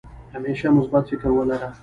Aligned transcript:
همېشه 0.33 0.69
مثبت 0.69 1.05
فکر 1.05 1.27
ولره 1.27 1.73